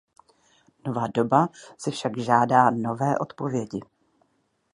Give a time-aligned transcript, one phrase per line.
[0.87, 3.79] Nová doba si však žádá nové odpovědi.